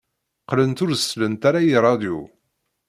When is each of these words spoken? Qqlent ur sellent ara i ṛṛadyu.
Qqlent 0.43 0.83
ur 0.83 0.91
sellent 0.95 1.43
ara 1.49 1.59
i 1.61 1.71
ṛṛadyu. 1.81 2.19